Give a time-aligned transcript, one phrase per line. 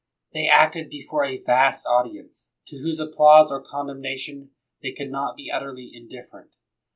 [0.33, 4.49] They acted before a vast au 88 MACKINTOSH dienee, to whose applause or condemnation
[4.81, 6.55] they could not be utterly indifferent.